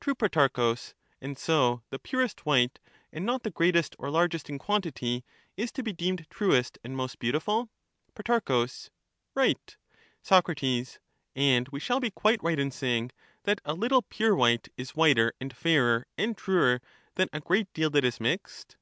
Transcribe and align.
True, 0.00 0.14
Protarchus; 0.14 0.94
and 1.20 1.36
so 1.36 1.82
the 1.90 1.98
purest 1.98 2.46
white, 2.46 2.78
and 3.12 3.26
not 3.26 3.42
the 3.42 3.50
greatest 3.50 3.94
or 3.98 4.08
largest 4.08 4.48
in 4.48 4.58
quantity, 4.58 5.26
is 5.58 5.70
to 5.72 5.82
be 5.82 5.92
deemed 5.92 6.24
truest 6.30 6.78
and 6.82 6.96
most 6.96 7.18
beautiful? 7.18 7.68
Pro. 8.14 8.40
Right. 9.34 9.76
Soc. 10.22 10.50
And 11.36 11.68
we 11.68 11.80
shall 11.80 12.00
be 12.00 12.10
quite 12.10 12.42
right 12.42 12.58
in 12.58 12.70
saying 12.70 13.10
that 13.42 13.60
a 13.66 13.74
little 13.74 14.00
pure 14.00 14.34
white 14.34 14.68
is 14.78 14.96
whiter 14.96 15.34
and 15.38 15.54
fairer 15.54 16.06
and 16.16 16.34
truer 16.34 16.80
than 17.16 17.28
a 17.34 17.40
great 17.40 17.70
deal 17.74 17.90
that 17.90 18.04
is 18.06 18.18
mixed. 18.18 18.78